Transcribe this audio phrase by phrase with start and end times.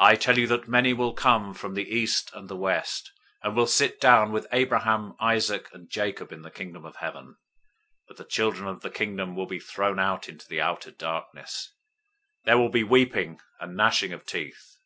[0.00, 3.54] 008:011 I tell you that many will come from the east and the west, and
[3.54, 7.24] will sit down with Abraham, Isaac, and Jacob in the Kingdom of Heaven,
[8.08, 11.70] 008:012 but the children of the Kingdom will be thrown out into the outer darkness.
[12.46, 14.78] There will be weeping and gnashing of teeth."